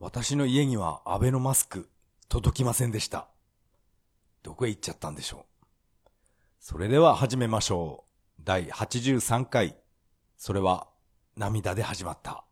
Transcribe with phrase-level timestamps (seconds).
[0.00, 1.86] 私の家にはアベノマスク
[2.30, 3.28] 届きませんでした。
[4.42, 6.08] どこへ行っちゃったんでしょう。
[6.58, 8.04] それでは始めましょ
[8.38, 8.42] う。
[8.42, 9.76] 第83回。
[10.38, 10.88] それは
[11.36, 12.44] 涙で始まった。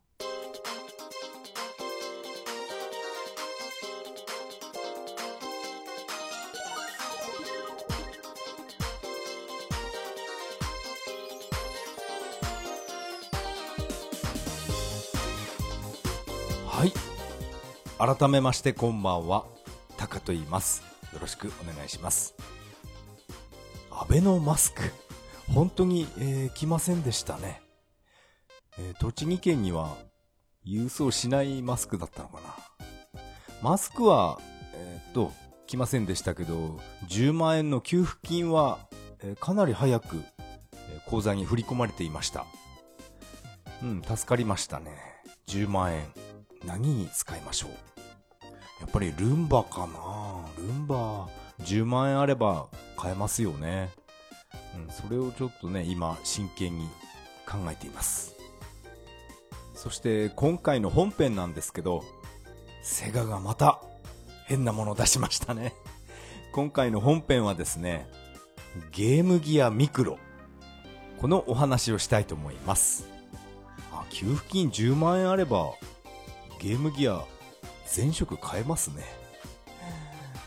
[17.98, 19.44] 改めましてこんばんは。
[19.96, 20.84] タカと言います。
[21.12, 22.36] よろしくお願いします。
[23.90, 24.82] アベノマスク。
[25.52, 27.60] 本当に、えー来ませんでしたね。
[28.78, 29.96] えー栃木県には
[30.64, 33.20] 郵送しないマスクだったのかな。
[33.62, 34.38] マスクは、
[34.74, 35.32] えーっと、
[35.66, 38.78] 来ませんでしたけど、10万円の給付金は、
[39.24, 40.22] えかなり早く、
[40.72, 42.46] え口座に振り込まれていました。
[43.82, 44.92] うん、助かりましたね。
[45.48, 46.27] 10万円。
[46.64, 47.70] 何に使いましょう？
[48.80, 51.28] やっぱりルンバかなルンバ、
[51.60, 53.90] 10万円あれば買えますよね。
[54.76, 56.88] うん、それをちょっとね、今、真剣に
[57.46, 58.34] 考えています。
[59.74, 62.04] そして、今回の本編なんですけど、
[62.82, 63.80] セガがまた、
[64.46, 65.74] 変なものを出しましたね。
[66.52, 68.08] 今回の本編はですね、
[68.92, 70.18] ゲームギアミクロ。
[71.20, 73.08] このお話をしたいと思います。
[73.92, 75.72] あ、給付金10万円あれば、
[76.58, 77.24] ゲームギア
[77.86, 79.04] 全色買えますね。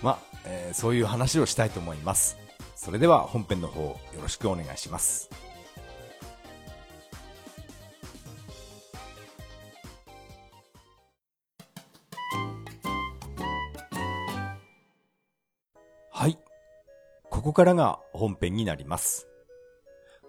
[0.01, 2.37] まあ、えーそういう話をしたいと思います。
[2.75, 5.29] それでは本編の方よろしくお願いします。
[16.11, 16.37] はい。
[17.29, 19.27] ここからが本編になります。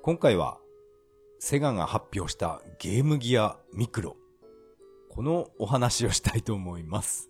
[0.02, 0.58] 今回は
[1.38, 4.21] セガが発表したゲームギアミクロ。
[5.14, 7.28] このお話をしたいと思います。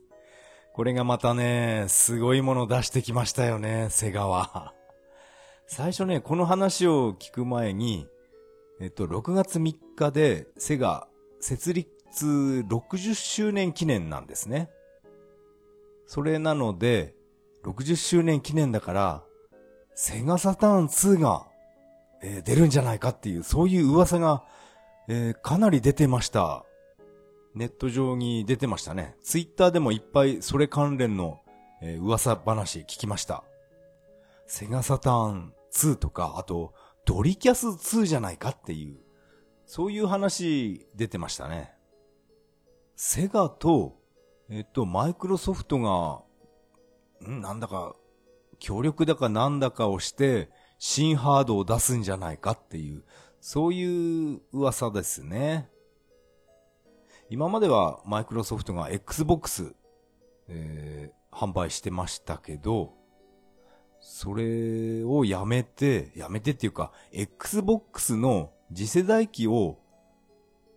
[0.73, 4.73] これがまたね、すごいもの出してきましたよね、セガは。
[5.67, 8.07] 最初ね、この話を聞く前に、
[8.81, 11.09] えっと、6月3日でセガ
[11.41, 11.91] 設立
[12.69, 14.71] 60周年記念なんですね。
[16.07, 17.17] それなので、
[17.65, 19.25] 60周年記念だから、
[19.97, 21.49] セガサターン2が、
[22.23, 24.45] えー出るんじゃないかっていう、そういう噂が、
[25.09, 26.65] えーかなり出てました。
[27.55, 29.17] ネット上に出てましたね。
[29.23, 31.41] ツイッターでもいっぱいそれ関連の、
[31.83, 33.45] えー噂話聞きました。
[34.47, 36.75] セガサターン2とか、あと、
[37.05, 39.01] ドリキャス2じゃないかっていう、
[39.67, 41.73] そういう話出てましたね。
[42.97, 43.97] セガと、
[44.49, 46.23] えっと、マイクロソフトが、
[47.29, 47.41] ん？
[47.41, 47.97] なんだか、
[48.59, 53.05] 協力だかなんだかをして、新ハードを出すんじゃないかっていう、
[53.41, 55.72] そういう噂ですね。
[57.33, 59.75] 今まではマイクロソフトが Xbox、
[60.49, 62.93] えー販売してましたけど、
[64.01, 69.79] それをやめて、やめてっていうか、Xbox の次世代機を、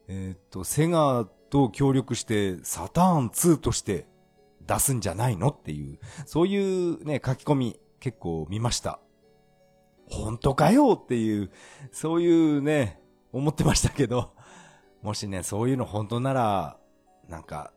[0.08, 4.08] えーっと、セガと協力してサターン2として
[4.66, 9.00] 出すんじゃないのっていう、そういうね、書き込み結構見ました。
[10.08, 11.52] 本当かよっていう、
[11.92, 13.02] そういうね、
[13.34, 14.35] 思ってましたけど、
[15.06, 16.78] もしね、そういうの本当なら、
[17.30, 17.72] なんか、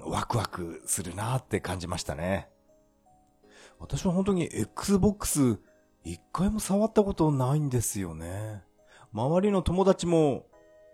[0.00, 2.48] ワクワクするなって感じましたね。
[3.78, 5.58] 私は本当に Xbox
[6.02, 8.62] 一回も触ったことないんですよね。
[9.12, 10.46] 周りの友達も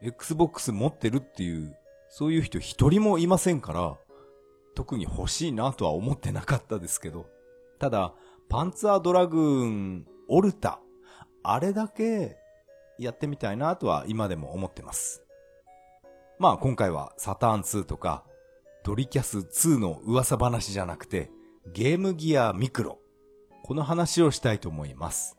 [0.03, 1.77] Xbox 持ってるっていう、
[2.09, 3.97] そういう人一人もいませんから、
[4.75, 7.27] 特に欲しいなとは思ってなかったですけど。
[7.78, 8.15] ただ、
[8.49, 10.81] パンツァードラグーン、オルタ、
[11.45, 12.37] あれだけ
[12.99, 15.22] やってみたいなとは今でも思ってます。
[16.42, 18.25] まあ今回はサターン2とか
[18.82, 21.30] ドリキャス2の噂話じゃなくて
[21.72, 22.98] ゲームギアミクロ。
[23.62, 25.36] この話をしたいと思います。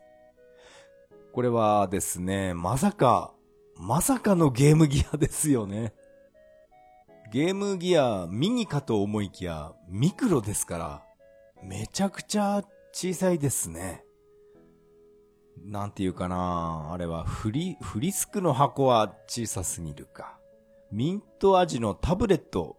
[1.34, 3.34] これはですね、まさか、
[3.76, 5.92] まさかのゲームギアですよね。
[7.30, 11.02] ゲームギアミニかと思いきやミクロですから、
[11.62, 12.62] めちゃくちゃ
[12.92, 14.06] 小さいですね。
[15.62, 20.38] なんていうかなあれはフリ、フリスクの箱は小さすぎるか。
[20.94, 22.76] ミント味のタブレット。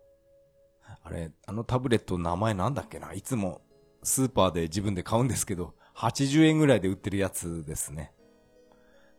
[1.04, 3.12] あれ、あのタブレットの名前なんだっけな？
[3.12, 3.60] いつも
[4.04, 8.14] スーパーで自分で買うんですけど、80円ぐらいで売ってるやつですね。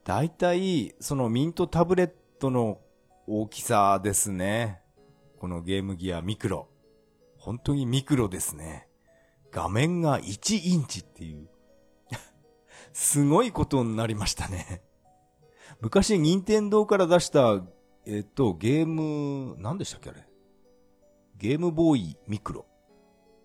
[0.04, 2.80] だいたい、そのミントタブレットの
[3.26, 4.80] 大きさですね。
[5.40, 6.66] このゲームギアミクロ。
[7.36, 8.88] 本当にミクロですね。
[9.52, 11.50] 画面が1インチっていう。
[12.94, 14.82] すごいことになりましたね。
[15.82, 17.62] 昔、任天堂から出した、
[18.08, 20.28] えっと、ゲーム、何でしたっけあれ？
[21.38, 22.64] ゲームボーイミクロ。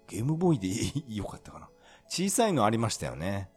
[0.08, 1.70] ゲームボーイで よかったかな。
[2.08, 3.50] 小さいのありましたよね。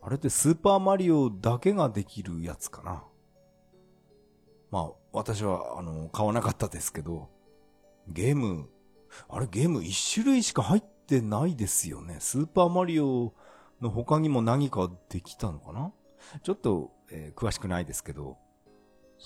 [0.00, 3.04] あれってスーパーマリオだけができるやつかな。
[4.72, 7.30] まあ、私は、あの、買わなかったですけど、
[8.08, 8.68] ゲーム、
[9.28, 12.16] あれゲーム一種類しか入ってないですよね。
[12.18, 13.32] スーパーマリオ
[13.80, 15.92] の他にも何かできたのかな？
[16.42, 18.38] ちょっと、えー、詳しくないですけど、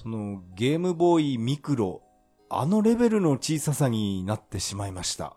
[0.00, 2.02] そのゲームボーイミクロ、
[2.48, 5.36] あのレベルの小ささになってしまいました。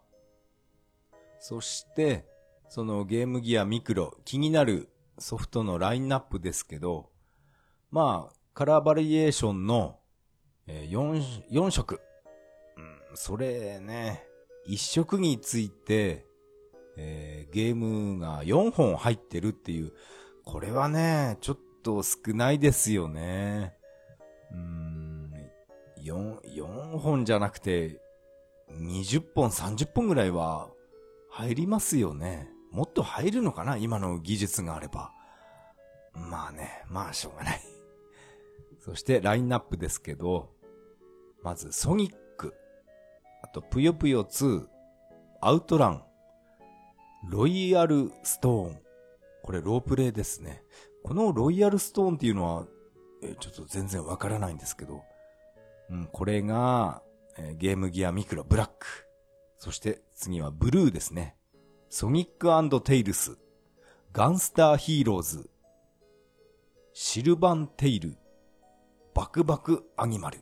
[1.39, 2.27] そして、
[2.69, 7.09] そのゲームギアミクロ、気になるソフトのラインナップですけど、
[7.89, 9.97] まあ、カラーバリエーションの、
[10.67, 11.99] 4、4色。
[12.77, 14.23] うん、それね、
[14.69, 16.27] 1色について、
[16.97, 19.91] えー、ゲームが4本入ってるっていう、
[20.45, 23.80] これはね、ちょっと少ないですよね。
[24.53, 25.31] うん、
[26.01, 28.01] 4、4本じゃなくて、
[28.71, 30.69] 20本、30本ぐらいは
[31.29, 32.49] 入りますよね。
[32.71, 35.11] もっと入るのかな今の技術があれば。
[36.13, 37.61] まあね、まあしょうがない。
[38.79, 40.49] そしてラインナップですけど、
[41.43, 42.53] まずソニック、
[43.43, 44.67] あとぷよぷよ2、
[45.41, 46.03] アウトラン、
[47.29, 48.81] ロイヤルストーン。
[49.43, 50.63] これロープレイですね。
[51.03, 52.67] このロイヤルストーンっていうのは、
[53.21, 55.03] えちょっと全然わからないんですけど、
[55.89, 57.01] うん、これが、
[57.37, 59.07] えゲームギアミクロブラック。
[59.57, 61.35] そして次はブルーですね。
[61.89, 63.37] ソニックテイルス、
[64.13, 65.49] ガンスターヒーローズ、
[66.93, 68.17] シルバンテイル、
[69.13, 70.39] バクバクアニマル。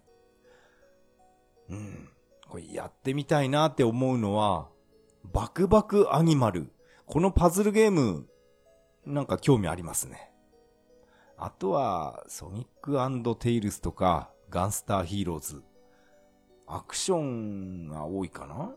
[1.69, 2.09] うん。
[2.47, 4.69] これやってみたいなって思うのは、
[5.23, 6.71] バクバクアニマル。
[7.05, 8.27] このパズルゲーム、
[9.05, 10.28] なんか興味ありますね。
[11.41, 12.97] あとは、ソニック
[13.37, 15.63] テイルスとか、ガンスターヒーローズ。
[16.67, 18.75] アクションが多いかな？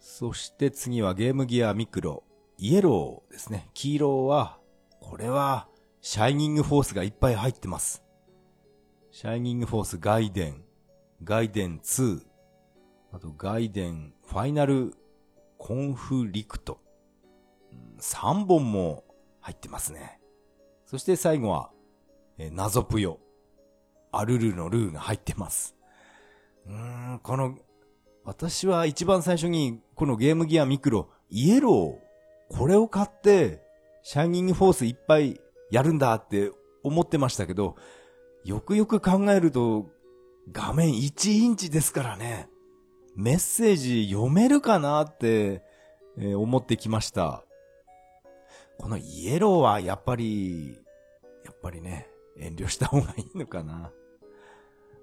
[0.00, 2.24] そして次はゲームギアミクロ。
[2.58, 3.70] イエローですね。
[3.72, 4.58] 黄色は、
[5.00, 5.68] これは、
[6.00, 8.02] シャイニングフォースがいっぱい入ってます。
[9.12, 10.64] シャイニングフォースガイデン、
[11.22, 12.20] ガイデン2、
[13.12, 14.94] あとガイデンファイナル
[15.58, 16.80] コンフリクト。
[18.00, 19.04] 3本も
[19.40, 20.18] 入ってますね。
[20.92, 21.70] そして最後は、
[22.36, 23.18] え謎ぷよ。
[24.10, 25.74] アルルのルーが入ってます。
[26.66, 27.56] うーん、この、
[28.24, 33.62] 私は一番最初にこのゲームギアミクロ、イエロー、これを買って、
[34.02, 35.40] シャイニングフォースいっぱい
[35.70, 36.52] やるんだって
[36.82, 37.76] 思ってましたけど、
[38.44, 39.86] よくよく考えると、
[40.52, 42.50] 画面1インチですからね。
[43.16, 45.62] メッセージ読めるかなって、
[46.18, 47.46] えー、思ってきました。
[48.78, 50.81] このイエローはやっぱり、
[51.62, 53.90] ぱりね、遠慮した方がいいのかな。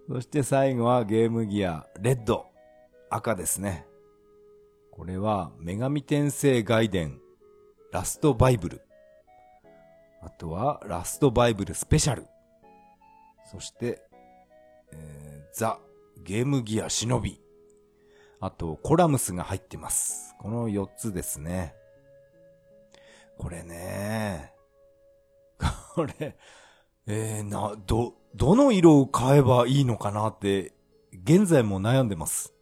[0.08, 2.48] そして最後はゲームギア、レッド、
[3.10, 3.86] 赤ですね。
[4.92, 7.22] これは、女神転生外伝、
[7.92, 8.82] ラストバイブル。
[10.22, 12.26] あとは、ラストバイブルスペシャル。
[13.50, 14.02] そして、
[14.92, 15.80] えー、ザ・
[16.24, 17.40] ゲームギア忍び。
[18.42, 20.36] あと、コラムスが入ってます。
[20.40, 21.74] この4つですね。
[23.38, 24.54] これね、
[25.96, 26.38] これ、
[27.08, 30.74] えー、な、ど、どの色を買えばいいのかなって、
[31.24, 32.54] 現在も悩んでます。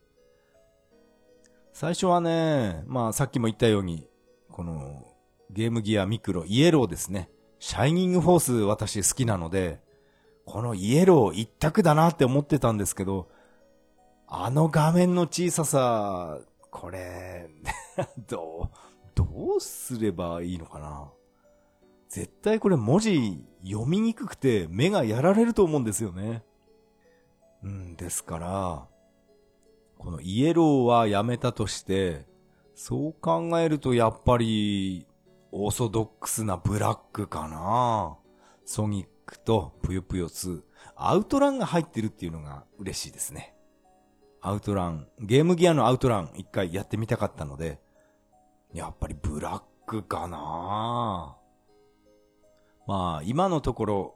[1.74, 4.08] 最初はね、まあさっきも言ったように、
[4.52, 5.06] この
[5.52, 7.30] ゲームギアミクロ、イエローですね。
[7.60, 9.80] シャイニングフォース私好きなので、
[10.46, 13.30] このイエロー一択だなって思ってたんですけど、
[14.28, 16.40] あの画面の小ささ、
[16.72, 17.50] これ、
[18.28, 18.78] どう、
[19.16, 21.12] どうすればいいのかな
[22.10, 26.44] 絶対これ文字読みにくくて目がやられると思うんですよね。
[27.64, 28.88] うん、ですから、
[29.98, 32.26] このイエローはやめたとして、
[32.76, 35.08] そう考えるとやっぱり、
[35.52, 38.18] オーソドックスなブラックかな
[38.66, 40.62] ソニックとぷよぷよ2。
[40.96, 43.56] アウトランが入ってるっていうのが嬉しいですね。
[44.42, 47.80] アウトラン、ゲームギアのアウトラン一回やってみたかったので、
[48.74, 51.47] やっぱりブラックかなぁ
[52.88, 54.16] まあ、今のところ、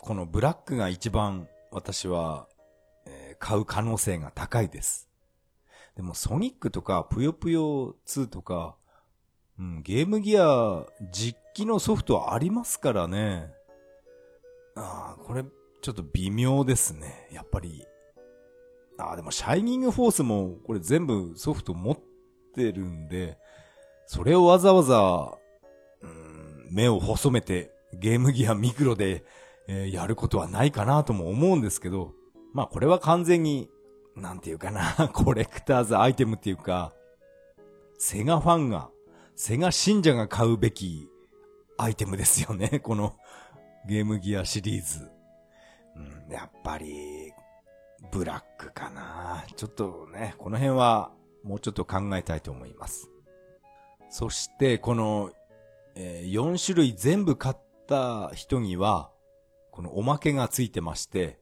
[0.00, 2.46] このブラックが一番私は、
[3.06, 5.08] えー、買う可能性が高いです。
[5.96, 8.76] でもソニックとかぷよぷよ2とか、
[9.58, 13.52] うん、ゲームギア実機のソフトありますからね。
[14.76, 15.44] ああ、これ
[15.82, 17.28] ちょっと微妙ですね。
[17.32, 17.84] やっぱり。
[18.96, 21.98] ああ、でもシャイニングフォースもこれ全部ソフト持っ
[22.54, 23.38] てるんで、
[24.06, 25.36] それをわざわざ、
[26.00, 29.24] うん、目を細めてゲームギアミクロで、
[29.68, 32.12] えー、やることはないかなとも思うんですけど、
[32.52, 33.70] まあこれは完全に
[34.16, 36.92] なんていうかな、 コレクターズアイテムっていうか、
[37.98, 38.90] セガファンが、
[39.34, 41.08] セガ信者が買うべき
[41.76, 43.16] アイテムですよね、 この
[43.86, 45.10] ゲームギアシリーズ。
[45.96, 47.32] うん、やっぱり、
[48.10, 49.44] ブラックかな。
[49.56, 53.10] ちょっとね、この辺はもうちょっと考えたいと思います。
[54.10, 55.32] そして、この、
[55.96, 57.56] えー、4種類全部買っ
[57.86, 59.10] た人には、
[59.70, 61.38] このおまけがついてまして、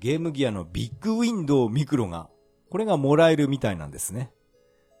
[0.00, 2.28] ゲームギアのビッグウィンドウミクロが、
[2.70, 4.32] これがもらえるみたいなんですね。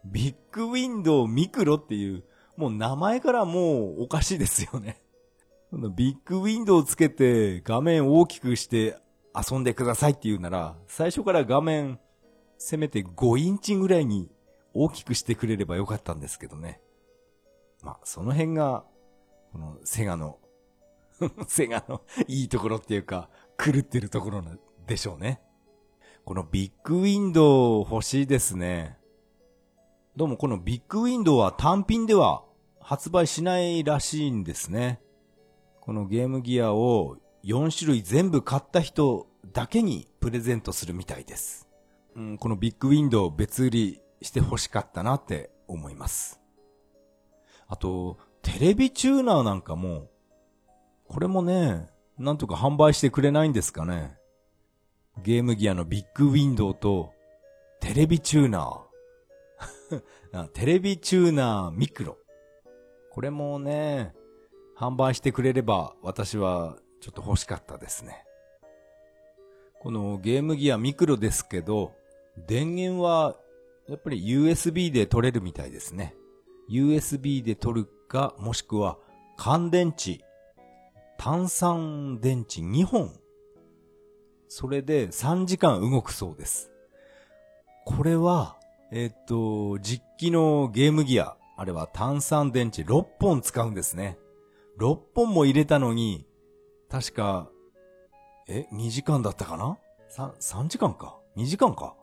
[0.04, 2.24] ビッグウィンドウミクロっていう、
[2.56, 5.00] もう名前からもうおかしいですよね。
[5.94, 8.96] ビッグウィンドウをつけて画面大きくして
[9.34, 12.00] 遊んでくださいって言うなら、最初から画面、
[12.56, 14.30] せめて5インチぐらいに
[14.74, 16.80] 大きくしてくれればよかったんですけどね。
[17.82, 18.84] まあ、その辺が、
[19.52, 20.38] このセガの
[21.46, 24.42] セガのいいところっていうか、狂ってるところ
[24.86, 25.40] でしょうね。
[26.24, 28.98] このビッグウィンドウ欲しいですね。
[30.16, 32.44] どうもこのビッグウィンドウは単品では
[32.80, 35.00] 発売しないらしいんですね。
[35.80, 41.68] このゲームギアを4種類全部買った人だけにプレゼントするみたいです。
[42.14, 46.40] うん、このビッグウィンドウ別売りして欲しかったなって思います。
[47.66, 50.10] あと、テレビチューナーなんかも、
[51.08, 51.86] これもね、
[52.18, 54.16] なんとか販売してくれないんですかね。
[55.22, 57.12] ゲームギアのビッグウィンドウと、
[57.80, 60.48] テレビチューナー。
[60.52, 62.18] テレビチューナーミクロ。
[63.10, 64.14] これもね、
[64.76, 68.24] 販売してくれれば私はちょっと欲しかったですね。
[69.80, 71.94] このゲームギアミクロですけど、
[72.46, 73.36] 電源は
[73.88, 76.14] やっぱり USB で取れるみたいですね。
[76.70, 78.98] USB で取るか、もしくは
[79.36, 80.24] 乾電池、
[81.18, 83.12] 炭酸電池2本。
[84.46, 86.70] それで3時間動くそうです。
[87.84, 88.56] これは、
[88.92, 94.16] えっ、と、実機のゲームギア、あれは炭酸電池6本使うんですね。
[94.78, 96.24] 6本も入れたのに、
[96.88, 97.50] 確か、
[98.46, 99.76] え、2時間だったかな
[100.10, 101.96] ?3、3時間か ?2 時間か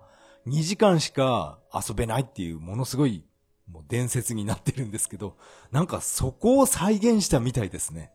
[0.46, 3.24] ?2 時間しか遊べないっていうものすごい、
[3.72, 5.38] もう伝説になってるんですけど、
[5.72, 8.12] なんかそこを再現したみたいですね。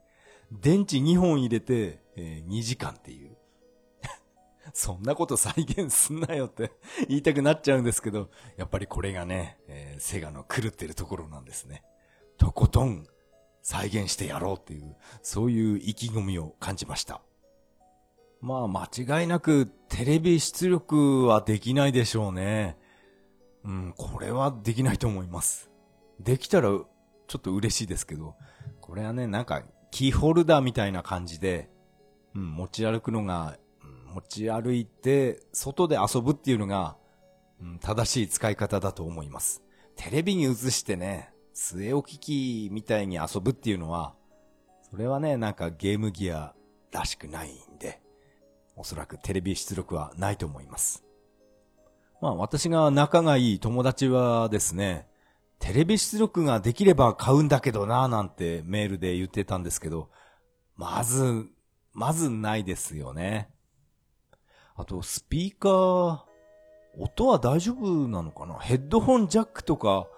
[0.53, 3.37] 電池2本入れて、えー、2時間っていう。
[4.75, 6.73] そんなこと再現すんなよって
[7.09, 11.83] 言いたくなっちゃうんですけど、やっぱりこれがね、えー、セガの狂ってるところなんですね。
[12.37, 13.07] とことん
[13.63, 17.23] 再現してやろうっていう、そういう意気込みを感じました。
[18.41, 22.79] まあ間違いなくテレビ出力はできないでしょうね。
[23.65, 25.71] うん、これはできないと思います。
[26.19, 26.87] できたらちょ
[27.37, 28.35] っと嬉しいですけど、
[28.81, 31.71] これはね、なんかキーホルダーみたいな感じで、
[32.35, 36.97] うん、持ち歩くのが、うん、持ち歩いて外で遊ぶっていうのが、
[37.61, 39.63] うん、正しい使い方だと思います。
[39.97, 44.15] テレビに映してね、据え置き機みたいに遊ぶっていうのは、
[44.91, 46.55] それはね、なんかゲームギア
[46.91, 48.01] らしくないんで、
[48.77, 51.05] おそらくテレビ出力はないと思います。
[52.21, 55.07] まあ私が仲がいい友達はですね、
[55.61, 60.11] テレビ出力ができれば買うんだけどなぁなんてメールで言ってたんですけど、
[60.77, 61.47] まず、
[61.93, 63.51] まずないですよね。
[64.75, 66.21] あと、スピーカー、
[66.99, 68.59] 音は大丈夫なのかな？
[68.59, 70.09] ヘッドホンジャックとか、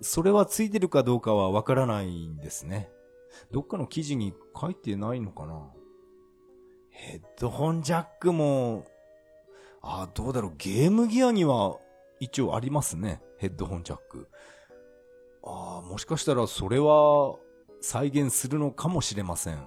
[0.00, 2.88] それはついてるかどうかはわからないんですね。
[3.50, 5.70] どっかの記事に書いてないのかな？
[6.90, 8.86] ヘッドホンジャックも、
[9.82, 11.78] あ、どうだろう、ゲームギアには
[12.20, 13.20] 一応ありますね。
[13.42, 14.28] ヘッドホンジャック。
[15.42, 17.34] ああ、もしかしたらそれは
[17.80, 19.66] 再現するのかもしれません。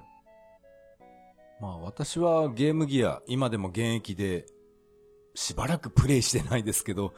[1.59, 4.45] まあ私はゲームギア、今でも現役で
[5.33, 7.13] しばらくプレイしてないですけど、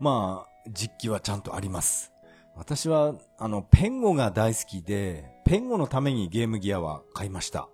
[0.00, 2.12] まあ実機はちゃんとあります。
[2.56, 7.68] 私は、あの、ペンゴが大好きで、ペンゴのためにゲームギアは買いました。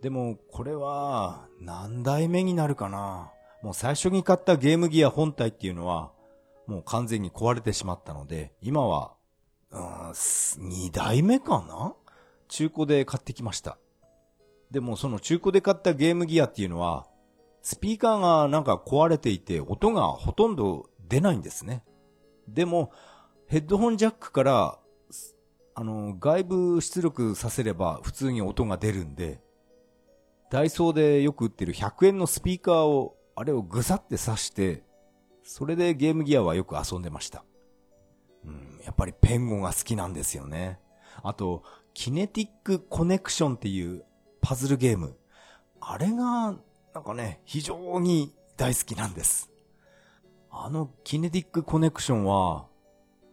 [0.00, 3.30] でも、これは、何代目になるかな
[3.62, 6.12] もう最初に買ったゲームギア本体っていうのは、
[6.68, 9.14] もう完全に壊れてしまったので、今は、
[9.72, 11.94] うん、2代目かな？
[12.46, 13.78] 中古で買ってきました。
[14.70, 17.06] でもその中古で買ったゲームギアっていうのは、
[17.62, 21.84] スピーカーがなんか壊れていて音がほとんど出ないんですね。
[22.46, 22.92] でも、
[23.46, 24.78] ヘッドホンジャックから、
[25.74, 29.40] あの、外部出力させれば普通に音が出るんで、
[30.50, 34.82] ダイソーでよく売ってる100円のスピーカーを、あれをぐさって刺して、
[35.48, 37.42] それでゲームギアはよく遊んでました。
[38.44, 40.78] うん、やっぱりペンゴが好きなんですよね。
[41.22, 41.62] あと、
[41.94, 44.04] キネティックコネクションっていう
[44.42, 45.16] パズルゲーム。
[45.80, 46.54] あれが、
[46.92, 49.50] なんかね、非常に大好きなんです。
[50.50, 52.66] あのキネティックコネクションは、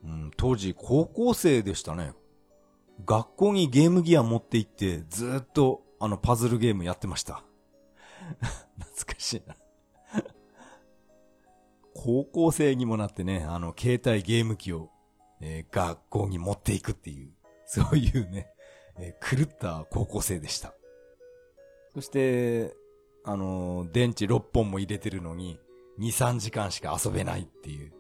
[0.06, 2.14] うん、当時高校生でしたね。
[3.06, 7.44] 学校にゲームギア持って行ってずっとあのパズルゲームやってました。
[8.80, 9.56] 懐かしいな
[11.96, 14.92] 高校生にもなってね、あの携帯ゲーム機を、
[15.42, 17.32] えー、学校に持っていくっていう、
[17.66, 18.50] そういうね、
[18.98, 20.76] えー、狂った高校生でした。
[21.94, 22.76] そして、
[23.24, 25.58] あのー、電池6本も入れてるのに、
[26.00, 27.94] 2、3時間しか遊べないっていう。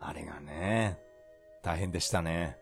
[0.00, 0.98] あれがね、
[1.62, 2.58] 大変でしたね。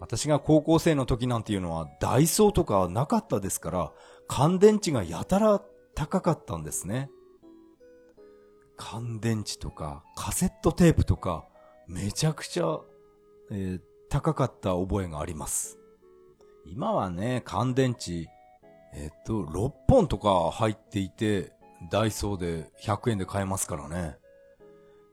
[0.00, 3.92] 私が高校生の時なんていうのはダイソーとかなかったですから、
[4.26, 5.62] 乾電池がやたら
[5.94, 7.10] 高かったんですね。
[8.76, 11.46] 乾電池とかカセットテープとか
[11.86, 12.80] めちゃくちゃ、
[13.50, 15.78] えー、高かった覚えがあります。
[16.66, 18.28] 今はね、乾電池、
[18.92, 21.52] えっと、6本とか入っていて、
[21.90, 24.16] ダイソーで100円で買えますからね。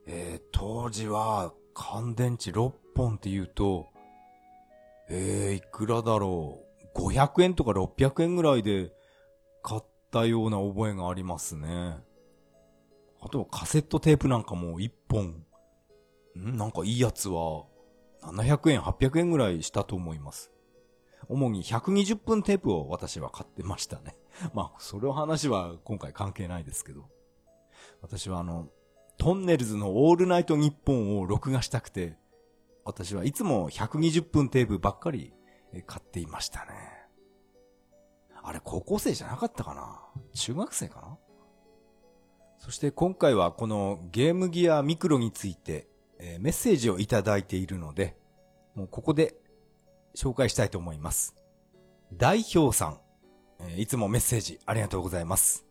[0.08, 3.89] えー、当時は乾電池6本って言うと、
[5.10, 6.60] えー、いくらだろ
[6.96, 7.00] う。
[7.00, 8.91] 500円とか600円ぐらいで
[9.62, 11.98] 買ったような覚えがありますね。
[13.25, 15.44] あとカセットテープなんかも1本、
[16.36, 16.58] ん？
[16.58, 17.65] なんかいいやつは
[18.22, 20.51] 700円、800円ぐらいしたと思います。
[21.30, 24.18] 主に120分テープを私は買ってましたね。
[24.53, 27.10] まあ、それの話は今回関係ないですけど。
[28.01, 28.68] 私はあの、
[29.18, 32.18] トンネルズのオールナイトニッポンを録画したくて、
[32.84, 35.34] 私はいつも120分テープばっかり
[35.86, 36.74] 買っていましたね。
[38.42, 40.01] あれ、高校生じゃなかったかな？
[40.34, 41.18] 中学生かな？
[42.63, 45.86] そして今回はこのゲームギアミクロについて、
[46.17, 48.15] え、メッセージをいただいているので、
[48.74, 49.36] もうここで
[50.15, 51.36] 紹介したいと思います。
[52.13, 53.00] 代表さん、
[53.67, 55.65] え、いつもメッセージありがとうございます。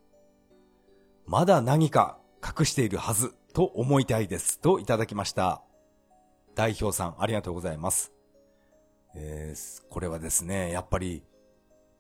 [1.24, 5.62] まだ何か隠しているはずと思いたいですといただきました。
[6.54, 8.12] 代表さんありがとうございます。
[9.14, 11.22] えー、これはですね、やっぱり、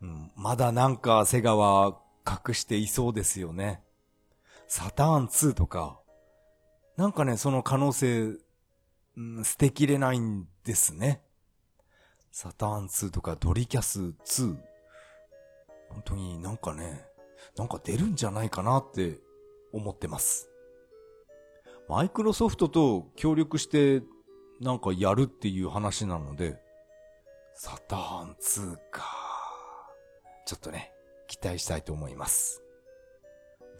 [0.02, 3.80] うん、まだなんかセガは隠していそうですよね。
[4.74, 6.00] サターン2とか、
[6.96, 8.38] なんかね、その可能性、
[9.18, 11.20] うん、捨てきれないんですね。
[12.30, 14.56] サターン2とかドリキャス2。
[15.90, 17.04] 本当になんかね、
[17.54, 19.20] なんか出るんじゃないかなって
[19.74, 20.48] 思ってます。
[21.86, 24.02] マイクロソフトと協力して
[24.58, 26.58] なんかやるっていう話なので、
[27.52, 29.04] サターン2か。
[30.46, 30.94] ちょっとね、
[31.26, 32.61] 期待したいと思います。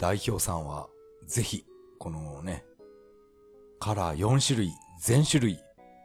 [0.03, 0.89] 代表さんは、
[1.27, 1.65] ぜひ、
[2.01, 2.65] このね、
[3.79, 5.61] カラー4種類、全種類、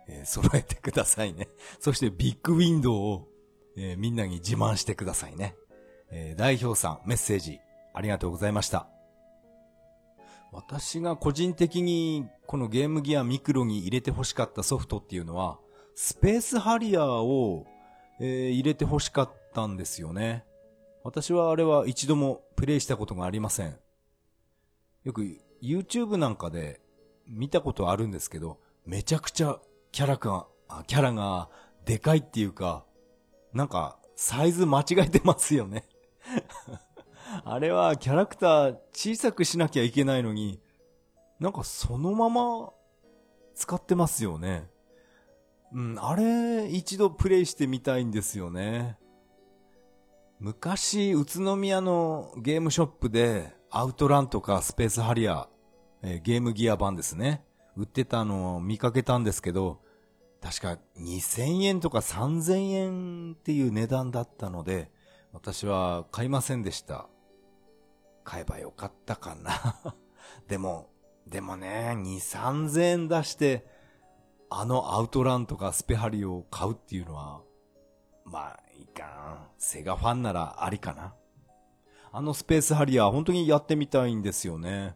[0.08, 1.50] えー、揃えてくださいね。
[1.82, 3.28] そしてビッグウィンドウを、
[3.76, 5.56] えー、みんなに自慢してくださいね。
[6.12, 7.60] えー、代表さん、メッセージ、
[7.96, 8.88] ありがとうございました。
[10.52, 15.60] 私が個人的にこのゲームギアミクロに入れて欲しかったソフトっていうのは、
[15.96, 17.66] スペースハリアーを、
[18.20, 20.46] えー、入れて欲しかったんですよね。
[21.04, 23.76] 私はあれは一度もプレイしたことがありません。
[25.08, 26.82] よく YouTube なんかで
[27.30, 29.58] 見たことあるんですけど、めちゃくちゃ
[29.94, 30.48] キャラが、
[30.86, 31.48] キャラが
[31.86, 32.84] でかいっていうか、
[33.54, 35.86] なんかサイズ間違えてますよね
[37.46, 40.60] あれはキャラクター小さくしなきゃいけないのに、
[41.40, 42.74] なんかそのまま
[43.56, 44.70] 使ってますよね。
[45.72, 48.98] うん、あれ一度プレイしてみたいんですよね。
[50.42, 55.48] 昔、宇都宮のゲームショップでアウトランとかスペースハリアー、
[56.04, 57.44] えー、ゲームギア版ですね。
[57.76, 59.82] 売ってたのを見かけたんですけど、
[60.42, 64.90] 確か2000円とか3000円っていう値段だったので、
[65.34, 67.08] 私は買いませんでした。
[68.24, 69.96] 買えばよかったかな
[70.48, 70.90] でも、
[71.28, 73.68] でもね、2、3000円出して、
[74.50, 77.42] あのアウトランとかスペハリを買うっていうのは、
[78.24, 79.50] まあ、いかな。
[79.58, 81.14] セガファンならありかな。
[82.12, 84.96] あのスペースハリアー本当にやってみたいんですよね。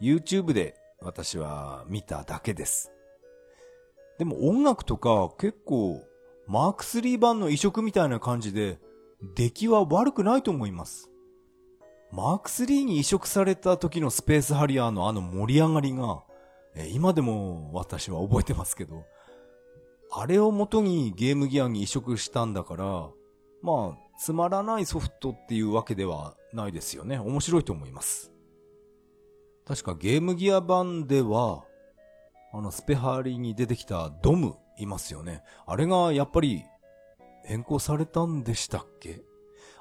[0.00, 2.92] YouTube で私は見ただけです。
[4.18, 6.02] でも音楽とか結構
[6.46, 8.78] マーク3版の移植みたいな感じで
[9.34, 11.10] 出来は悪くないと思います。
[12.12, 16.22] マーク3に移植された時のスペースハリアーのあの盛り上がりが、
[16.76, 19.04] え今でも私は覚えてますけど、
[20.12, 22.84] あれを元にゲームギアに移植したんだから、
[23.62, 27.18] まあ、つまらないソフトっていうわけではないですよね。
[27.18, 28.32] 面白いと思います。
[29.66, 31.64] 確かゲームギア版では、
[32.52, 35.42] あのスペハリに出てきたドムいますよね。
[35.66, 36.62] あれがやっぱり
[37.44, 39.22] 変更されたんでしたっけ？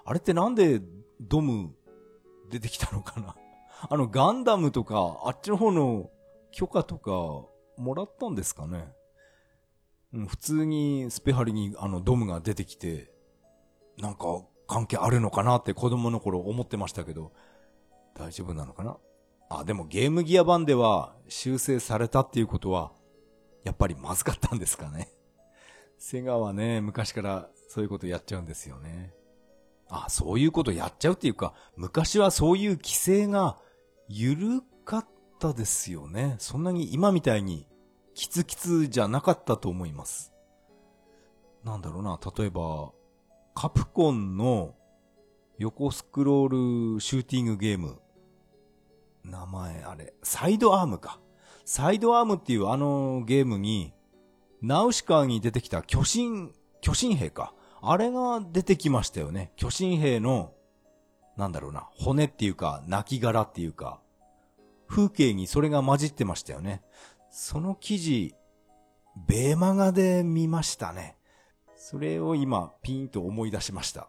[0.05, 0.81] あれってなんで
[1.21, 1.75] ドム
[2.49, 3.35] 出てきたのかな？
[3.89, 6.09] あの、ガンダムとか、あっちの方の
[6.51, 7.11] 許可とか
[7.77, 8.91] もらったんですかね？
[10.13, 13.12] うん、普通にスペハリにあのドムが出てきて、
[13.97, 17.31] なんか関係あるのかなって子供の頃思ってましたけど、
[18.15, 18.97] 大丈夫なのかな？
[19.49, 22.91] あ、でもゲームギア版では修正されたっていうことは、
[23.63, 25.09] やっぱりまずかったんですかね？
[25.97, 29.13] セガはね、昔からそういうことやっちゃうんですよね。
[29.89, 33.59] あ、そういうことやっちゃうっていうか、昔はそういう規制が
[34.07, 35.07] 緩かっ
[35.39, 36.35] たですよね。
[36.39, 37.67] そんなに今みたいに
[38.15, 40.33] キツキツじゃなかったと思います。
[41.63, 42.91] なんだろうな、例えば、
[43.55, 44.75] カプコンの
[45.57, 47.99] 横スクロールシューティングゲーム。
[49.23, 51.19] 名前あれ、サイドアームか。
[51.65, 53.93] サイドアームっていうあのゲームに、
[54.61, 57.53] ナウシカに出てきた巨神、巨神兵か。
[57.81, 59.51] あれが出てきましたよね。
[59.55, 60.53] 巨神兵の、
[61.37, 64.01] なんだろうな、骨っていうか、亡骸っていうか、
[64.87, 66.81] 風景にそれが混じってましたよね。
[67.29, 68.35] その記事、
[69.27, 71.17] ベーマガで見ましたね。
[71.85, 74.07] それを今、ピンと思い出しました。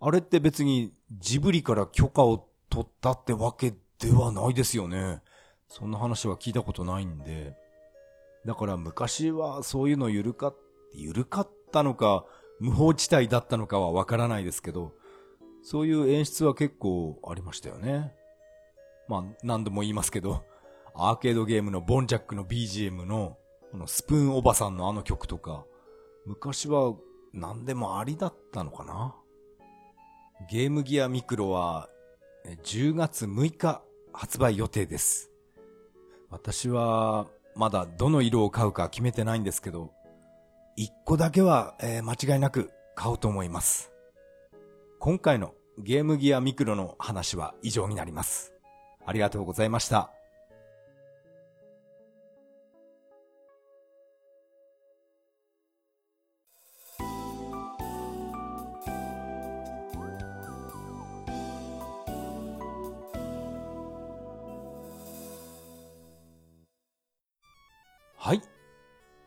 [0.00, 5.20] あれって別にジブリから許可を取ったってわけではないですよね。
[5.66, 7.56] そんな話は聞いたことないんで。
[8.46, 10.54] だから昔はそういうの緩か、
[10.92, 12.24] 緩かったのか、
[12.60, 14.94] 無法地帯だったのかはわからないですけど、
[15.64, 18.14] そういう演出は結構ありましたよね。
[19.08, 20.44] まあ、何度も言いますけど、
[20.94, 23.38] アーケードゲームのボンジャックの BGM の、
[23.72, 25.64] このスプーンおばさんのあの曲とか、
[26.26, 26.94] 昔は
[27.32, 29.14] 何でもありだったのかな？
[30.50, 31.88] ゲームギアミクロは
[32.64, 33.82] 10月6日
[34.12, 35.30] 発売予定です。
[36.30, 39.92] 私はまだどの色を買うか決めてないんですけど、
[40.78, 43.92] 1個だけは、えー、間違いなく買おうと思います。
[44.98, 48.52] 今回のゲームギアミクロの話は以上になります。
[49.04, 50.12] ありがとうございました。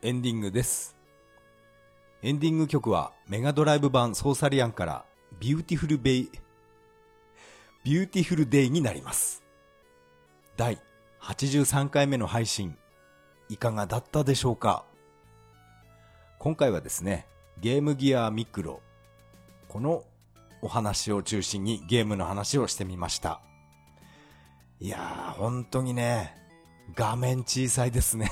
[0.02, 0.96] エンディングです。
[2.22, 5.06] エンディング曲はメガドライブ版ソーサリアンから
[5.40, 9.44] Beautiful Bay、Beautiful Day になります。
[10.58, 10.80] 第
[11.22, 12.78] 83回目の配信、
[13.50, 14.86] いかがだったでしょうか？
[16.40, 17.28] 今回はですね、
[17.60, 18.82] ゲームギアミクロ、
[19.68, 20.04] この
[20.62, 23.42] お話を中心にゲームの話をしてみました。
[24.80, 26.36] いやー、本当にね、
[26.96, 28.32] 画面小さいですね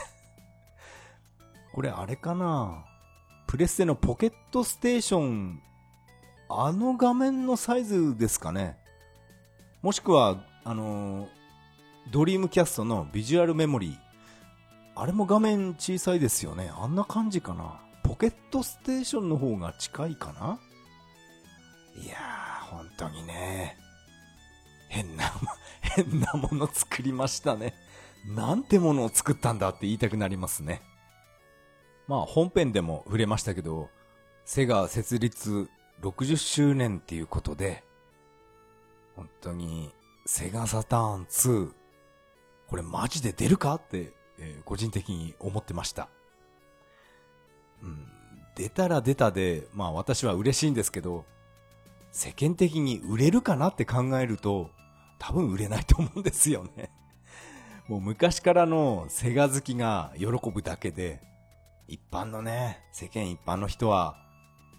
[1.73, 2.85] これあれかな？
[3.47, 5.61] プレステのポケットステーション、
[6.49, 8.77] あの画面のサイズですかね？
[9.81, 11.27] もしくは、あのー、
[12.11, 13.97] ドリームキャストのビジュアルメモリー。
[14.95, 16.71] あれも画面小さいですよね？
[16.77, 17.81] あんな感じかな？
[18.03, 20.59] ポケットステーションの方が近いかな？
[21.99, 23.77] いやー、本当にね。
[24.89, 25.23] 変な、
[25.81, 27.73] 変なもの作りましたね。
[28.27, 30.81] なんてものを作ったんだって言いたくなりますね。
[32.07, 33.89] まあ本編でも触れましたけど、
[34.45, 35.69] セガ設立
[36.01, 37.83] 60周年っていうことで、
[39.15, 39.91] 本当に
[40.25, 41.71] セガサターン2、
[42.67, 46.09] これマジで出るかって、えー、個人的に思ってました。
[47.81, 48.07] うん、
[48.55, 51.25] 出たら出たで、まあ私は嬉しいんですけど、
[52.11, 54.69] 世間的に売れるかなって考えると、
[55.19, 56.91] 多分売れないと思うんですよね。
[57.87, 61.21] もう昔からのセガ好きが喜ぶだけで、
[61.93, 64.15] 一般のね、世間一般の人は、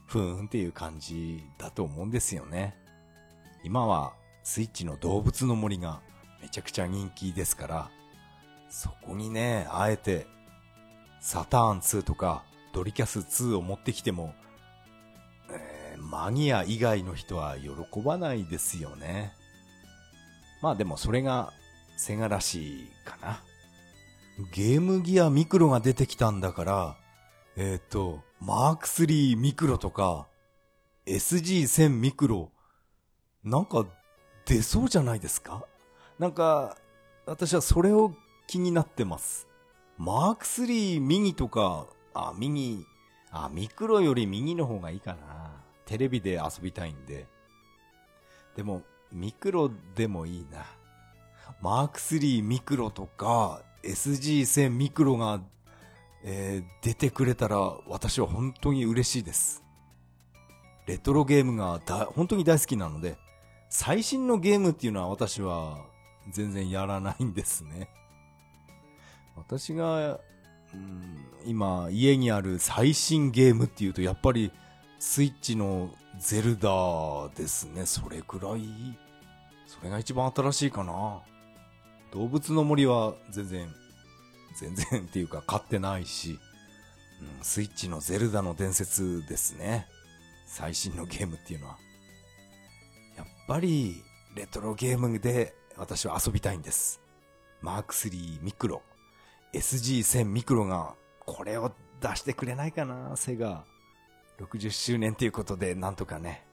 [0.09, 2.77] ふーんっていう感じだと思うんですよね。
[3.62, 6.00] 今はスイッチの動物の森が
[6.42, 7.90] めちゃくちゃ人気ですから、
[8.68, 10.27] そこにね、あえて、
[11.20, 14.35] サターン2とかドリキャス2を持ってきても、
[15.50, 19.33] えー、マニア以外の人は喜ばないですよね。
[20.62, 21.53] まあでもそれが
[21.96, 23.40] セガらしいかな。
[24.53, 26.96] ゲームギアミクロが出てきたんだから、
[27.57, 30.27] えっ、ー、と、マーク3ミクロとか、
[31.07, 32.51] SG1000 ミクロ、
[33.45, 33.87] なんか
[34.45, 35.64] 出そうじゃないですか？
[36.19, 36.77] なんか、
[37.27, 38.14] 私はそれを
[38.47, 39.47] 気になってます。
[39.99, 42.85] マーク3ミニとか、あ、ミニ、
[43.31, 45.53] あ、ミクロよりミニの方がいいかな。
[45.87, 47.27] テレビで遊びたいんで。
[48.57, 50.67] でも、ミクロでもいいな。
[51.61, 55.40] マーク3ミクロとか、SG1000 ミクロが、
[56.27, 59.63] えー、出てくれたら私は本当に嬉しいです。
[60.87, 63.19] レトロゲームがだ本当に大好きなので、
[63.69, 65.85] 最新のゲームっていうのは私は
[66.31, 67.91] 全然やらないんですね。
[69.37, 70.21] 私が、
[70.73, 74.51] うん、今家にある最新ゲームっていうとやっぱり
[74.99, 76.71] スイッチのゼルダ
[77.37, 77.85] ですね。
[77.85, 78.63] それくらい、
[79.67, 81.21] それが一番新しいかな。
[82.13, 83.75] 動物の森は全然、
[84.57, 86.38] 全然っていうか買ってないし、
[87.21, 89.87] うん、スイッチのゼルダの伝説ですね。
[90.47, 91.79] 最新のゲームっていうのは。
[93.17, 94.03] やっぱり、
[94.35, 97.01] レトロゲームで私は遊びたいんです。
[97.61, 98.83] マーク3ミクロ、
[99.53, 103.64] SG1000 ミクロがこれを出してくれないかな、セガ。
[104.38, 106.45] 60周年ということで、なんとかね、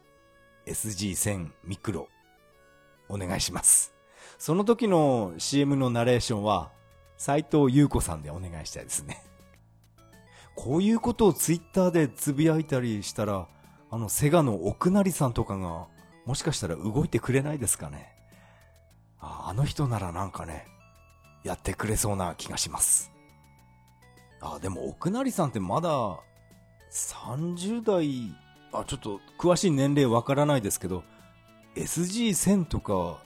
[0.67, 2.07] SG1000 ミクロ、
[3.09, 3.93] お願いします。
[4.37, 6.71] その時の CM のナレーションは、
[7.21, 9.23] 斎藤優子さんでお願いしたいですね。
[10.57, 13.47] こういうことをツイッターでつぶやいたりしたら、
[13.91, 15.85] あの、セガの奥成さんとかが、
[16.25, 18.11] もしかしたら動いてくれないですかね。
[19.19, 20.65] ああの人ならなんかね、
[21.43, 23.11] やってくれそうな気がします。
[24.41, 26.19] あ、でも奥成さんってまだ
[26.91, 28.35] 30代、
[28.73, 31.03] あ、ちょっと詳しい年齢わからないですけど、
[31.75, 33.21] SG1000 とか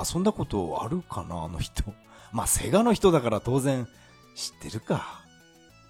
[0.00, 1.82] 遊んだことあるかなあの人。
[2.34, 3.86] まあ、セガの人だから当然
[4.34, 5.24] 知ってるか。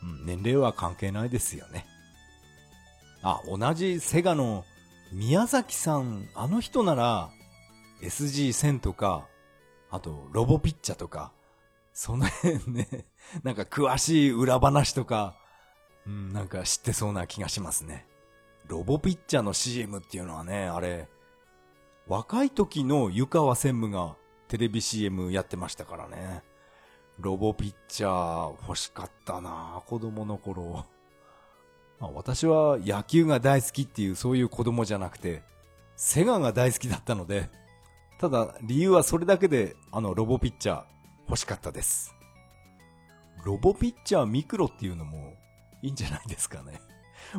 [0.02, 1.87] うん、年齢は関係ないですよね。
[3.22, 4.66] あ、同じセガの
[5.11, 7.30] 宮崎さん、あの人なら
[8.02, 9.26] SG1000 とか、
[9.90, 11.33] あとロボピッチャとか、
[11.94, 13.07] その辺ね、
[13.42, 15.38] なんか詳しい裏話とか、
[16.07, 18.07] うん、なんか知ってそうな気がしますね。
[18.66, 21.09] ロボピッチャの CM っていうのはね、あれ、
[22.07, 24.16] 若い時の湯川専務が
[24.48, 26.42] テレビ CM やってましたからね。
[27.18, 30.85] ロボピッチャー欲しかったな子供の頃。
[32.00, 35.42] まあ、私は野球が大好きっていうそういう子供じゃなくて、
[35.96, 37.50] セガが大好きだったので、
[38.18, 40.85] ただ理由はそれだけであのロボピッチャー
[41.28, 42.14] 欲しかったです。
[43.44, 45.35] ロボピッチャーミクロっていうのも
[45.83, 46.80] いいんじゃないですかね。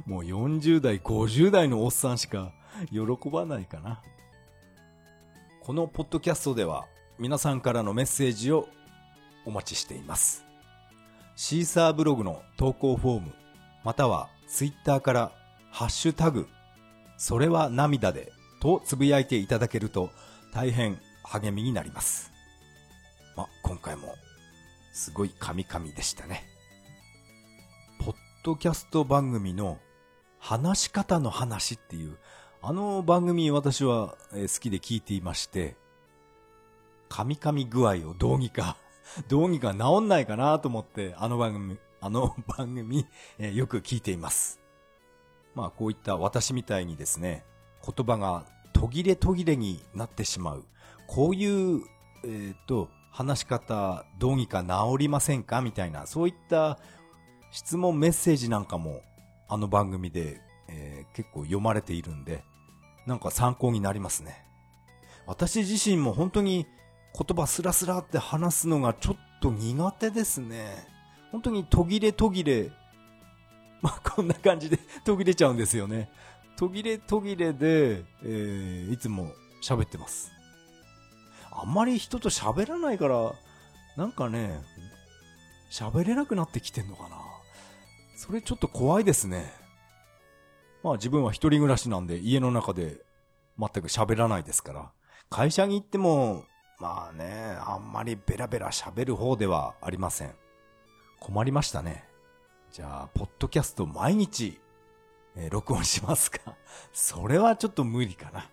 [0.06, 2.52] もう40代、50代のおっさんしか
[2.92, 4.02] 喜ばないかな。
[5.62, 6.86] このポッドキャストでは
[7.18, 8.68] 皆さんからのメッセージを
[9.46, 10.46] お待ちしています。
[11.38, 13.34] シーサーブログの投稿フォーム、
[13.86, 15.32] またはツイッターから
[15.72, 16.50] ハッシュタグ、
[17.18, 20.10] それは涙でとつぶやいていただけると
[20.54, 22.34] 大変励みになります。
[23.38, 24.14] ま、今回も
[24.94, 26.44] すごいカミカミでしたね。
[28.00, 29.80] ポッドキャスト番組の
[30.38, 32.18] 話し方の話っていう
[32.62, 35.78] あの番組私は好きで聞いていまして、
[37.10, 38.78] カミカミ具合をどうにか、
[39.28, 43.06] どうにか治んないかなと思って、あの番組、あの番組、
[43.40, 44.60] えよく聞いています。
[45.54, 47.46] まあこういった私みたいにですね、
[47.86, 50.66] 言葉が途切れ途切れになってしまう。
[51.08, 51.84] こういう、
[52.24, 55.62] えっ、ー、と、話し方どうにか治りませんか？
[55.62, 56.80] みたいな、そういった
[57.52, 59.02] 質問メッセージなんかも
[59.48, 62.44] あの番組で、えー、結構読まれているんで、
[63.06, 64.44] なんか参考になりますね。
[65.26, 66.68] 私自身も本当に
[67.18, 70.86] 言葉スラスラって話すのがちょっと苦手ですね。
[71.32, 72.72] 本当に途切れ途切れ。
[73.82, 76.10] まあ、こんな感じで 途切れちゃうんですよね。
[76.58, 79.32] 途切れ途切れで、えー、いつも
[79.64, 80.32] 喋ってます。
[81.52, 83.34] あんまり人と喋らないから、
[83.96, 84.62] なんかね、
[85.72, 87.18] 喋れなくなってきてんのかな。
[88.18, 89.54] それちょっと怖いですね。
[90.84, 93.02] まあ自分は一人暮らしなんで家の中で
[93.58, 94.92] 全く喋らないですから、
[95.30, 96.46] 会社に行っても、
[96.80, 100.36] まあね、あんまりベラベラ喋る方ではありません。
[101.20, 102.06] 困りましたね。
[102.72, 104.60] じゃあ、ポッドキャスト毎日、
[105.38, 106.56] えー、録音しますか？
[106.92, 108.50] それはちょっと無理かな。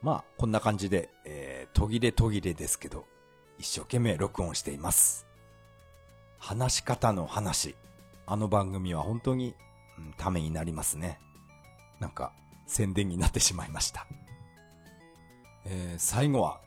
[0.00, 3.06] まあ、こんな感じで、えー、途切れ途切れですけど、
[3.58, 5.26] 一生懸命録音しています。
[6.38, 7.76] 話し方の話。
[8.26, 9.54] あの番組は本当に
[9.98, 11.20] うんためになりますね。
[11.98, 12.32] なんか、
[12.66, 14.06] 宣伝になってしまいました。
[15.66, 16.62] えー、最後は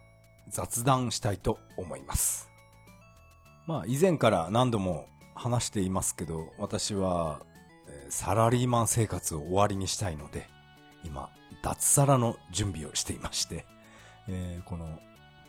[0.50, 2.50] 雑談したいと思います。
[3.66, 7.42] まあ、以前から何度も話していますけど、私は、
[8.10, 10.48] サラリーマン生活を終わりにしたいので、
[11.04, 11.30] 今、
[11.64, 13.66] 脱サラの準備をしていまして、
[14.28, 15.00] えー、この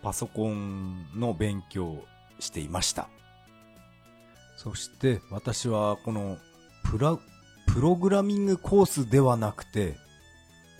[0.02, 2.04] パソコンの勉強を
[2.38, 3.08] していました。
[4.56, 6.38] そして私はこの
[6.84, 7.18] プラ
[7.66, 9.96] プログラミングコースではなくて、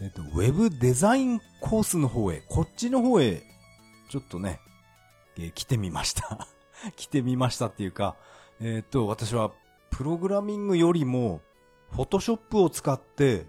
[0.01, 3.43] えっと、ウェブデザインコースの方へ、こっちの方へ、
[4.15, 4.61] ちょっとね、
[5.37, 6.47] えー、来てみました
[6.95, 8.15] 来てみましたっていうか、
[8.61, 9.51] えっと、私は、
[9.91, 11.41] プログラミングよりも、
[11.91, 13.49] フォトショップを使って、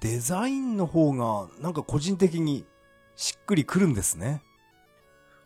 [0.00, 2.66] デザインの方が、なんか個人的に
[3.14, 4.42] しっくりくるんですね。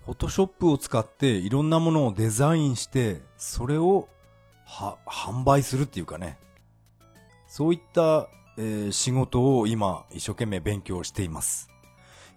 [0.06, 4.08] フォトショップを使っていろんなものをデザインして、それを、
[4.64, 6.38] は、販売するっていうかね。
[7.46, 11.69] そういった、えー、仕事を今一生懸命勉強しています。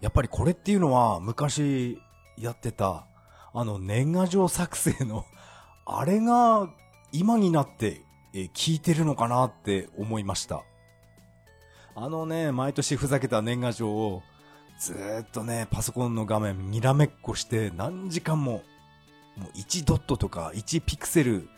[0.04, 1.98] やっぱりこれっていうのは昔
[2.36, 3.06] やってた、
[3.54, 5.24] あの年賀状作成の、
[5.86, 6.68] あれが
[7.10, 8.02] 今になって、
[8.34, 10.62] え、聞いてるのかなって思いました。
[11.94, 14.22] あのね、毎年ふざけた年賀状を
[14.78, 18.62] ずっとね、パソコンの画面にらめっこして何時間も、
[19.38, 21.48] もう1ドットとか1ピクセル、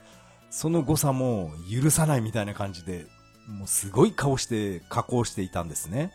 [0.51, 3.07] その誤差も許さないみたいな感じで、
[3.49, 6.13] もうすごい顔して加工していたんですね。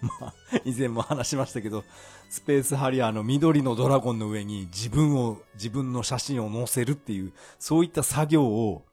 [0.20, 0.34] まあ、
[0.64, 1.84] 以前も話しましたけど、
[2.28, 8.84] スペースハリアーの緑のドラゴンの上に自分を、自分の写真を載せるっていう、そういった作業を、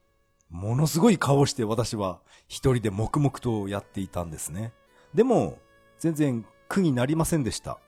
[0.50, 4.72] ものすごい顔して私は一人で黙々とやっていたんですね。
[5.14, 5.58] でも、
[5.98, 7.78] 全然苦になりませんでした。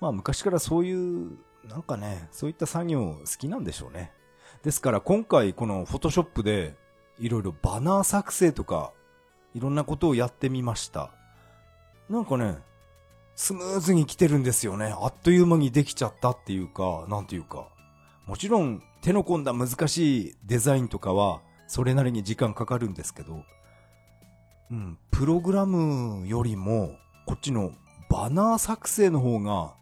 [0.00, 4.12] まあ昔からそういう、なんかね、そういった作業好きなんでしょうね。
[4.62, 6.74] ですから今回このフォトショップで
[7.18, 8.92] いろいろバナー作成とか
[9.54, 11.10] いろんなことをやってみました。
[12.10, 12.58] なんかね、
[13.36, 14.92] スムーズに来てるんですよね。
[15.00, 17.68] あっという間にできちゃったっていうか、なんていうか。
[18.26, 23.44] もちろん手の込んだ難しいデザインとかはそれなりに時間かかるんですけど、
[24.70, 26.96] うん、プログラムよりも
[27.26, 27.72] こっちの
[28.10, 29.74] バナー作成の方が、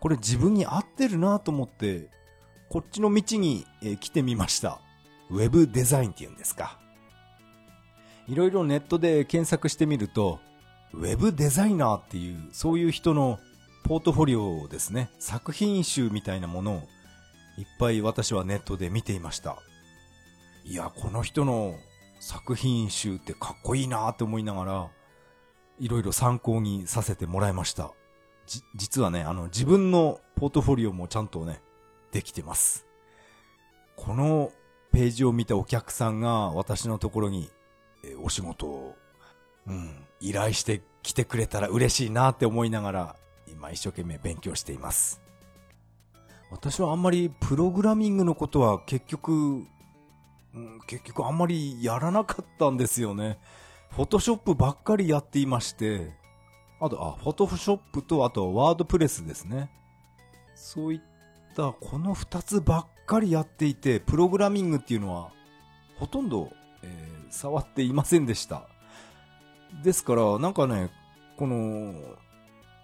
[0.00, 2.08] これ自分に合ってるなと思って、
[2.70, 4.80] こっちの道に、え来てみました。
[5.28, 6.78] ウェブデザインって言うんですか。
[8.26, 10.40] いろいろネットで検索してみると、
[10.94, 13.38] ウェブデザイナーっていう、そういう人の
[13.84, 15.10] ポートフォリオですね。
[15.18, 16.76] 作品集みたいなものを
[17.58, 19.56] いっぱい私はネットで見ていました。
[20.64, 21.74] いや、この人の
[22.20, 24.90] 作品集ってかっこいいなって思いながら、
[25.80, 27.92] いろいろ参考にさせてもらいました。
[28.46, 31.60] じ、実はね、あの、自分のポートフォリオもちゃんとね、
[32.12, 32.86] できてます。
[33.96, 34.52] この
[34.92, 37.50] ページを見たお客さんが私のところに、
[38.04, 38.96] えお仕事を、
[39.66, 45.20] うん、依頼してきてくれたら嬉しいなって思いながら、今一生懸命勉強しています。
[46.50, 53.38] 私はあんまりプログラミングのことは結局、うん、結局あんまりやらなかったんですよね。
[53.90, 56.12] フォトショップばっかりやっていまして、
[56.80, 59.70] あと、あ、フォトショップと、あと、ワードプレスですね。
[60.54, 61.00] そういっ
[61.54, 65.30] た、この二つばっかりやっていて、プログラミングっていうのは、
[65.96, 66.50] ほとんど、
[66.82, 68.68] えー、触っていませんでした。
[69.82, 70.90] ですから、なんかね、
[71.36, 71.94] この、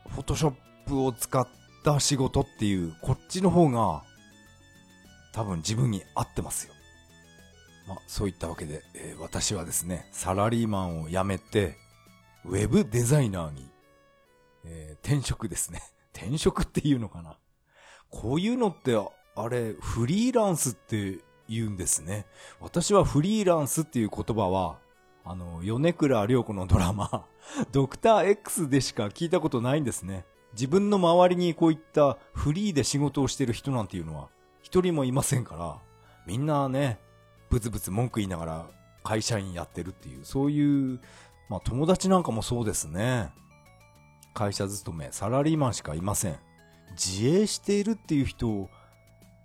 [0.08, 0.54] フォトショッ
[0.86, 1.46] プを使っ
[1.84, 4.02] た仕事っていう、こっちの方が、
[5.32, 6.74] 多分自分に合ってますよ。
[7.86, 11.76] まあ、そういったわけで、えー、私はですね、サラリーマンを辞めて、
[12.44, 13.70] ウェブデザイナーに、
[14.64, 15.82] えー、転職ですね。
[16.12, 17.38] 転職っていうのかな。
[18.10, 18.96] こういうのって、
[19.36, 22.26] あれ、フリーランスって言うんですね。
[22.60, 24.78] 私はフリーランスっていう言葉は、
[25.28, 27.26] あの、米倉涼子のドラマ、
[27.70, 30.24] ドクター X でしか聞いたことないんですね。
[30.54, 34.30] 自分の周りにこういったフリーで仕事をしてる人なんていうのは
[34.62, 35.78] 一人もいませんから、
[36.26, 36.98] みんなね、
[37.50, 38.66] ブツブツ文句言いながら
[39.04, 40.98] 会社員やってるっていう、そういう、
[41.50, 43.30] まあ友達なんかもそうですね。
[44.32, 46.38] 会社勤め、サラリーマンしかいません。
[46.92, 48.70] 自営しているっていう人、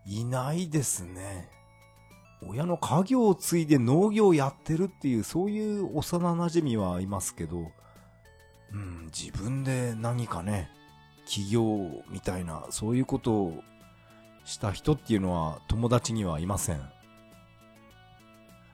[0.06, 1.50] いないですね。
[2.50, 7.72] 親の家業を継いで農業をやってるっていう、そういう幼馴染はいますけど、
[8.72, 10.70] うん、自分で何かね、
[11.26, 13.64] 起業みたいな、そういうことを
[14.46, 16.82] した人っていうのは友達にはいません。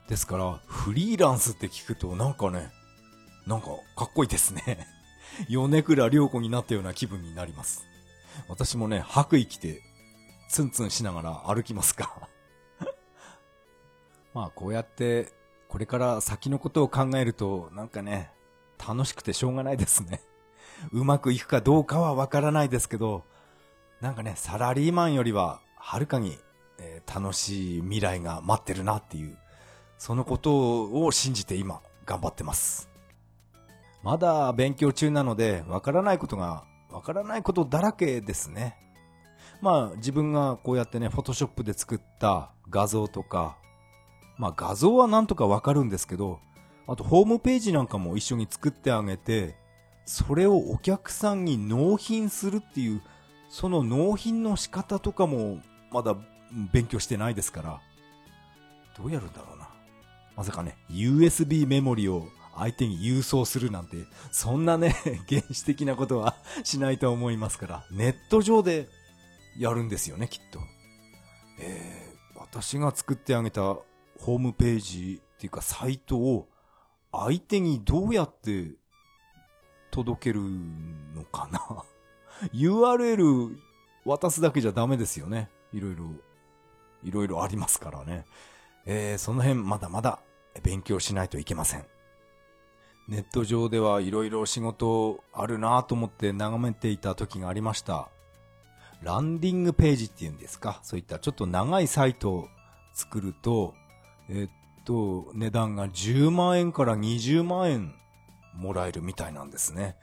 [0.08, 2.70] ですから、フリーランスって聞くとなんかね、
[3.46, 4.86] なんかかっこいいですね。
[5.48, 7.86] 米倉涼子になったような気分になります。
[8.48, 9.82] 私もね、白衣着て、
[10.48, 12.28] ツンツンしながら歩きますか。
[14.34, 15.32] まあこうやって、
[15.68, 18.30] これから先のことを考えると、なんかね、
[18.78, 20.20] 楽しくてしょうがないですね。
[20.92, 23.24] うまくいくかどうかはわからないですけど、
[24.00, 26.38] なんかね、サラリーマンよりは、はるかに、
[26.78, 29.36] えー、楽しい未来が待ってるなっていう、
[29.98, 32.88] そのことを信じて今、頑張ってます。
[34.02, 38.76] まだ勉強中なので、わからないことが、わからないことだらけですね。
[39.60, 43.58] まあ、自分がこうやってね、フォトショップで作った画像とか、
[44.40, 46.40] まあ画像はなんとかわかるんですけど、
[46.88, 49.54] あとホームページなんかも一緒に作ってあげて、
[50.06, 53.02] それをお客さんに納品するっていう、
[53.50, 55.60] その納品の仕方とかも
[55.92, 56.16] まだ
[56.72, 57.80] 勉強してないですから、
[58.96, 59.68] どうやるんだろうな。
[60.36, 62.26] まさかね、USB メモリを
[62.56, 63.98] 相手に郵送するなんて、
[64.32, 64.94] そんなね、
[65.28, 66.34] 原始的なことは
[66.64, 68.88] しないと思いますから、ネット上で
[69.58, 70.60] やるんですよね、きっと。
[71.58, 73.76] えー、私が作ってあげた
[74.20, 76.48] ホームページっていうかサイトを
[77.12, 78.72] 相手にどうやって
[79.90, 80.40] 届ける
[81.14, 81.84] のかな
[82.52, 83.56] ?URL
[84.04, 85.50] 渡すだけじゃダメですよね。
[85.72, 86.04] いろいろ、
[87.02, 88.26] いろいろありますからね。
[88.86, 90.20] えー、その辺まだまだ
[90.62, 91.86] 勉強しないといけません。
[93.08, 98.08] ネット上ではいろいろ仕事あるなと思って眺めていた時がありました。
[99.02, 100.78] ランディングページっていうんですか？
[100.82, 102.48] そういったちょっと長いサイトを
[102.92, 103.74] 作ると、
[104.32, 107.94] えっと、値段が10万円から20万円
[108.54, 109.96] もらえるみたいなんですね。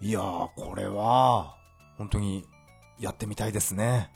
[0.00, 1.56] いやー、これは、
[1.96, 2.44] 本当に
[2.98, 4.10] やってみたいですね。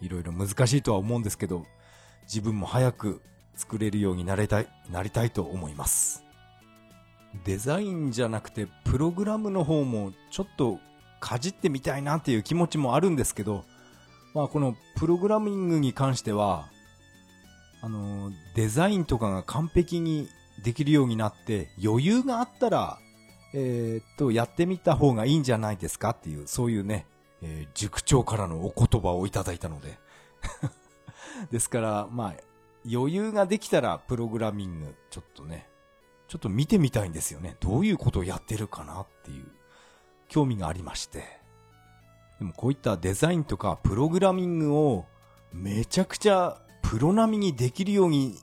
[0.00, 1.66] いろいろ難しいとは思うんですけど、
[2.22, 3.20] 自分も早く
[3.56, 6.24] 作れるようになりたい、なりたいと思います。
[7.44, 10.78] デザインじゃなくて、プログラムの方もちょっと
[11.20, 13.64] かじってみたいなっていう気持ちもあるんですけど、
[14.32, 16.70] まあこのプログラミングに関しては、
[17.80, 20.28] あの、デザインとかが完璧に
[20.62, 22.98] できるようになって余裕があったら、
[23.54, 27.06] えー、っと、やってみた方がいいんじゃないですかっていう、そういうね、
[27.42, 29.98] えー、塾長からのお言葉をいただいたので。
[31.50, 32.34] ですから、まあ、
[32.90, 35.68] 余裕ができたらプログラミング、ちょっとね、
[36.26, 37.56] ちょっと見てみたいんですよね。
[37.60, 39.46] どういうことをやってるかなっていう、
[40.28, 41.38] 興味がありまして。
[42.38, 45.06] でもこういったデザインとかプログラミングを
[45.52, 48.36] めちゃくちゃプロ並みにできるように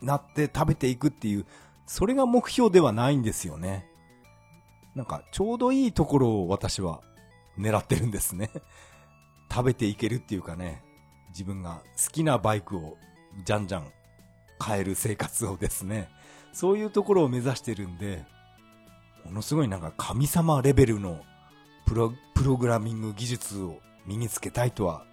[0.00, 1.46] なって食べていくっていう、
[1.86, 3.86] それが目標ではないんですよね。
[4.94, 7.00] なんか、ちょうどいいところを私は
[7.58, 8.50] 狙ってるんですね。
[9.50, 10.82] 食べていけるっていうかね、
[11.30, 12.96] 自分が好きなバイクを
[13.44, 13.92] じゃんじゃん
[14.58, 16.08] 買える生活をですね、
[16.52, 18.24] そういうところを目指してるんで、
[19.24, 21.20] ものすごいなんか神様レベルの
[21.86, 25.04] プロプログラミング技術を身につけたいとは、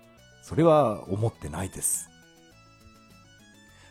[0.44, 2.10] それは思ってないです。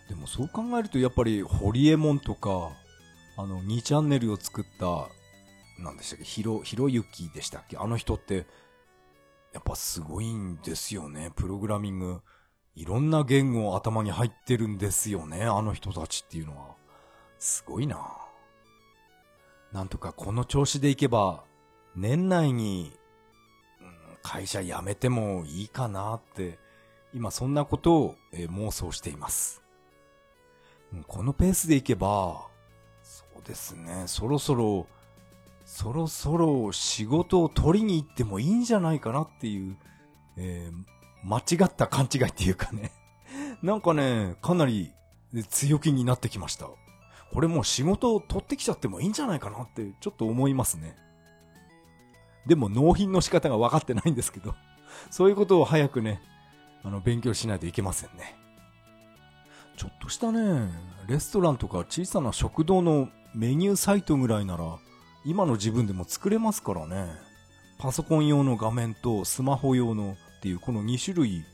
[0.08, 2.70] でもそう考えるとやっぱりホリエモンとか、
[3.36, 5.08] あの2チャンネルを作った、
[5.82, 8.46] なんでしたっけ、ひろ、ひろゆきでしたっけあの人って、
[9.52, 11.30] やっぱすごいんですよね。
[11.34, 12.20] プログラミング。
[12.74, 15.44] いろんな言語を頭に入ってるんですよね。
[15.44, 16.76] あの人たちっていうのは。
[17.38, 17.98] すごいな
[19.72, 21.44] なんとかこの調子でいけば、
[21.94, 22.92] 年内に、
[23.80, 26.58] うん、会社辞めてもいいかなって、
[27.14, 29.62] 今そんなことを、え、妄想しています。
[31.06, 32.46] このペースでいけば、
[33.02, 34.86] そうですね、そろそろ、
[35.64, 39.76] そろそろ仕事を取りに行ってもいいんじゃないかなっていう、
[40.36, 42.92] えー、間違った勘違いっていうかね。
[43.62, 44.92] なんかね、かなり
[45.50, 46.68] 強気になってきました。
[47.32, 50.96] これもう仕事を取ってきちゃってもいいんじゃないかなってちょっと思いますね。
[52.46, 54.54] でも納品の仕方が分かってないんですけど、
[55.10, 56.22] そういうことを早くね、
[56.84, 58.36] あの、勉強しないといけませんね。
[59.76, 60.70] ちょっとしたね、
[61.06, 64.78] レストランとか小さな食堂のメニューサイトぐらいなら、
[65.24, 67.10] 今の自分でも作れますからね。
[67.78, 71.44] パソコン用の画面とスマホ用のっていうこの2種類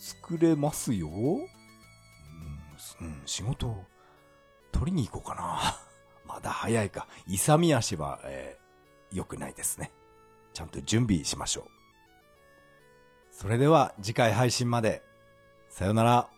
[0.00, 1.08] 作れますよ。
[1.08, 3.76] うん、うん、仕事
[4.72, 5.78] 取りに行こうかな。
[6.26, 7.06] まだ早いか。
[7.28, 9.92] 勇み足は、えー、良くないですね。
[10.52, 11.64] ちゃんと準備しましょう。
[13.30, 15.04] それでは次回配信まで。
[15.68, 16.31] さよなら。